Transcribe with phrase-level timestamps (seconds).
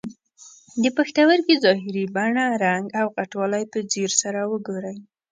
[0.83, 4.97] د پښتورګي ظاهري بڼه، رنګ او غټوالی په ځیر سره وګورئ.